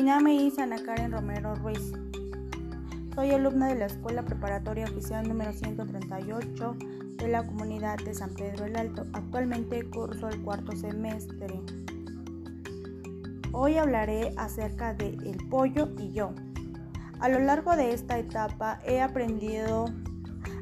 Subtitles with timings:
[0.00, 1.92] Mi nombre es Ana Karen Romero Ruiz.
[3.14, 6.76] Soy alumna de la Escuela Preparatoria Oficial número 138
[7.16, 9.04] de la comunidad de San Pedro el Alto.
[9.12, 11.60] Actualmente curso el cuarto semestre.
[13.52, 16.32] Hoy hablaré acerca de el pollo y yo.
[17.20, 19.84] A lo largo de esta etapa he aprendido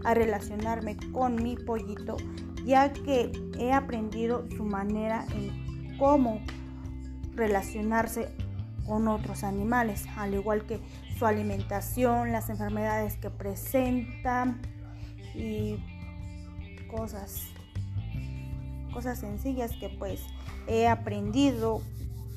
[0.03, 2.17] a relacionarme con mi pollito
[2.65, 6.41] ya que he aprendido su manera en cómo
[7.37, 8.35] relacionarse
[8.89, 10.81] con otros animales, al igual que
[11.19, 14.61] su alimentación, las enfermedades que presentan
[15.35, 15.77] y
[16.91, 17.47] cosas
[18.93, 20.21] cosas sencillas que pues
[20.67, 21.83] he aprendido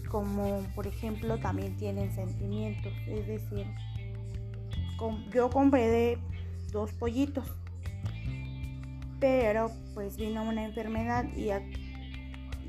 [0.10, 3.66] como por ejemplo también tienen sentimientos es decir
[5.34, 6.18] yo compré
[6.72, 7.46] dos pollitos
[9.20, 11.50] pero pues vino una enfermedad y,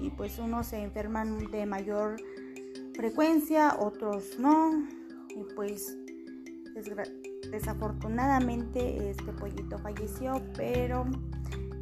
[0.01, 2.17] y pues unos se enferman de mayor
[2.95, 4.87] frecuencia, otros no.
[5.29, 5.97] Y pues
[7.51, 11.05] desafortunadamente este pollito falleció, pero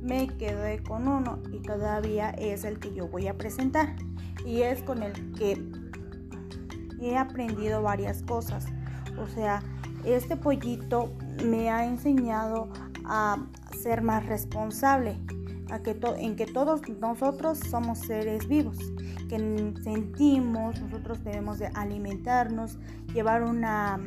[0.03, 3.95] me quedé con uno y todavía es el que yo voy a presentar.
[4.45, 5.63] Y es con el que
[7.01, 8.67] he aprendido varias cosas.
[9.19, 9.63] O sea,
[10.05, 11.13] este pollito
[11.45, 12.69] me ha enseñado
[13.05, 13.47] a
[13.79, 15.19] ser más responsable,
[15.71, 18.77] a que en que todos nosotros somos seres vivos
[19.29, 19.39] que
[19.83, 22.79] sentimos, nosotros debemos de alimentarnos,
[23.15, 24.01] llevar una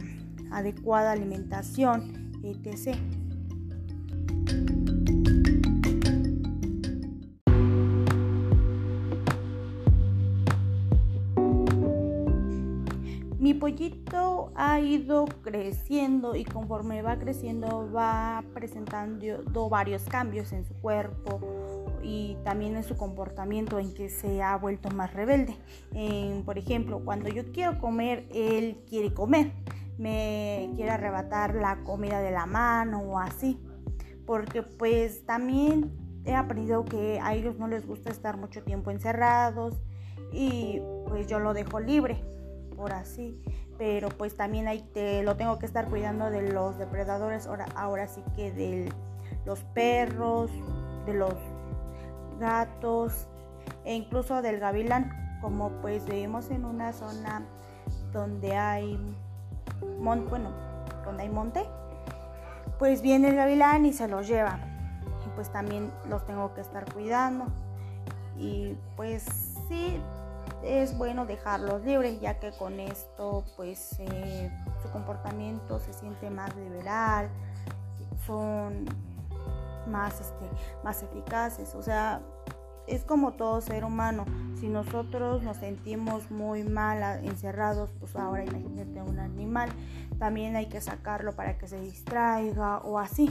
[0.52, 2.98] adecuada alimentación, etc.
[13.44, 20.74] Mi pollito ha ido creciendo y conforme va creciendo va presentando varios cambios en su
[20.76, 21.42] cuerpo,
[22.02, 25.58] y también en su comportamiento en que se ha vuelto más rebelde.
[26.46, 29.52] por ejemplo, cuando yo quiero comer, él quiere comer,
[29.98, 33.60] me quiere arrebatar la comida de la mano o así,
[34.26, 35.92] porque pues también
[36.24, 39.82] he aprendido que a ellos no les gusta estar mucho tiempo encerrados
[40.32, 42.24] y pues yo lo dejo libre,
[42.84, 43.42] por así,
[43.78, 48.10] pero pues también ahí te, lo tengo que estar cuidando de los depredadores, ahora, ahora
[48.10, 48.92] sí que de
[49.46, 50.52] los perros,
[51.06, 51.34] de los
[52.42, 53.30] gatos
[53.86, 57.44] e incluso del gavilán, como pues vivimos en una zona
[58.12, 59.00] donde hay
[60.02, 60.50] monte, bueno,
[61.06, 61.64] donde hay monte,
[62.80, 64.60] pues viene el gavilán y se los lleva.
[65.36, 67.46] Pues también los tengo que estar cuidando.
[68.38, 69.24] Y pues
[69.70, 70.02] sí,
[70.64, 76.56] es bueno dejarlos libres, ya que con esto pues eh, su comportamiento se siente más
[76.56, 77.30] liberal,
[78.26, 78.86] son
[79.88, 80.46] más, este,
[80.84, 81.76] más eficaces.
[81.76, 82.22] O sea,
[82.88, 84.26] es como todo ser humano.
[84.60, 89.70] Si nosotros nos sentimos muy mal encerrados, pues ahora imagínate un animal.
[90.20, 93.30] También hay que sacarlo para que se distraiga o así.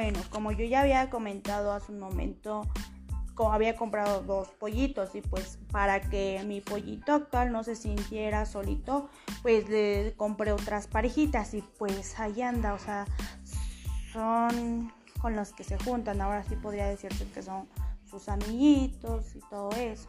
[0.00, 2.62] Bueno, como yo ya había comentado hace un momento,
[3.50, 9.08] había comprado dos pollitos y pues para que mi pollito actual no se sintiera solito,
[9.42, 13.06] pues le compré otras parejitas y pues ahí anda, o sea,
[14.12, 17.68] son con los que se juntan, ahora sí podría decirse que son
[18.08, 20.08] sus amiguitos y todo eso.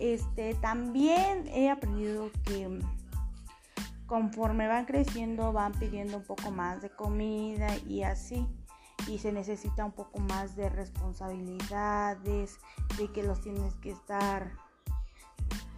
[0.00, 2.80] Este, también he aprendido que
[4.06, 8.44] conforme van creciendo van pidiendo un poco más de comida y así
[9.08, 12.58] y se necesita un poco más de responsabilidades,
[12.98, 14.52] de que los tienes que estar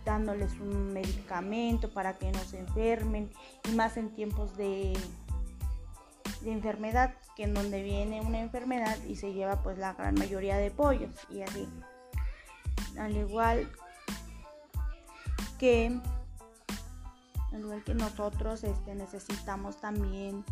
[0.05, 3.31] dándoles un medicamento para que no se enfermen
[3.69, 4.93] y más en tiempos de,
[6.43, 10.57] de enfermedad que en donde viene una enfermedad y se lleva pues la gran mayoría
[10.57, 11.69] de pollos y así.
[12.99, 13.69] Al igual
[15.59, 15.99] que
[17.53, 20.45] al igual que nosotros este, necesitamos también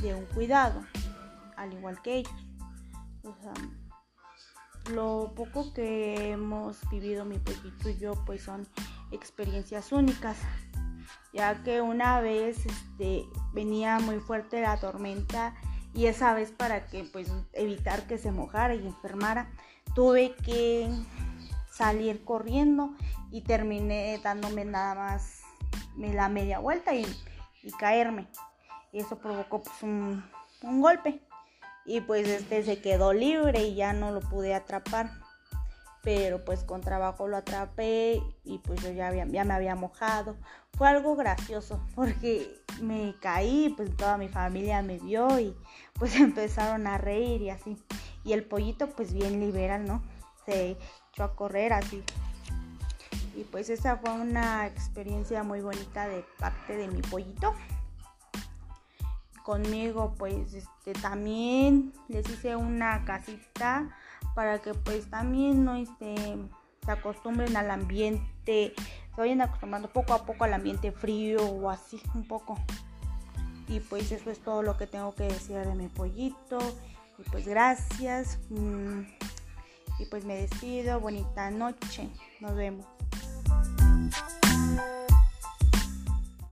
[0.00, 0.82] de un cuidado
[1.58, 2.32] al igual que ellos.
[3.24, 3.52] O sea,
[4.92, 8.66] lo poco que hemos vivido mi pollito y yo pues son
[9.10, 10.38] experiencias únicas
[11.32, 15.54] ya que una vez este, venía muy fuerte la tormenta
[15.94, 19.50] y esa vez para que pues evitar que se mojara y enfermara
[19.94, 20.88] tuve que
[21.70, 22.94] salir corriendo
[23.30, 25.42] y terminé dándome nada más
[25.96, 27.06] la media vuelta y,
[27.78, 28.26] caerme
[28.92, 30.22] y eso provocó pues un
[30.80, 31.20] golpe
[31.88, 35.10] y pues este se quedó libre y ya no lo pude atrapar.
[36.02, 40.36] pero pues con trabajo lo atrapé y pues yo ya, ya me había mojado.
[40.76, 45.56] Fue algo gracioso porque me caí, pues toda mi familia me vio y
[45.94, 47.76] pues empezaron a reír y así.
[48.22, 50.02] Y el pollito pues bien liberal, ¿no?
[50.44, 50.76] Se
[51.12, 52.04] echó a correr así.
[53.34, 57.54] Y pues esa fue una experiencia muy bonita de parte de mi pollito.
[59.48, 63.96] Conmigo pues este también les hice una casita
[64.34, 66.36] para que pues también no este,
[66.84, 71.98] se acostumbren al ambiente, se vayan acostumbrando poco a poco al ambiente frío o así
[72.14, 72.58] un poco.
[73.68, 76.58] Y pues eso es todo lo que tengo que decir de mi pollito.
[77.16, 78.38] Y pues gracias.
[78.50, 79.00] Mm,
[79.98, 81.00] y pues me despido.
[81.00, 82.10] Bonita noche.
[82.40, 82.84] Nos vemos.